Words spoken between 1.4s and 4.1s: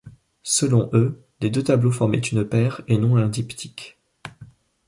les deux tableaux formaient une paire, et non un diptyque.